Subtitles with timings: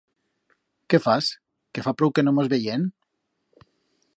[0.93, 1.27] Qué fas,
[1.77, 2.89] que fa prou que no mos veyem?